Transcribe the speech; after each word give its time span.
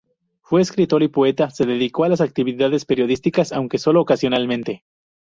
Fue 0.41 0.61
escritor 0.63 1.03
y 1.03 1.09
poeta; 1.09 1.51
se 1.51 1.63
dedicó 1.67 2.05
a 2.05 2.09
las 2.09 2.21
actividades 2.21 2.85
periodísticas, 2.85 3.51
aunque 3.51 3.77
sólo 3.77 4.01
ocasionalmente. 4.01 4.83